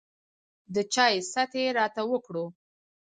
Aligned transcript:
د 0.73 0.75
چاے 0.93 1.15
ست 1.31 1.51
يې 1.61 1.65
راته 1.77 2.01
وکړو 2.11 2.45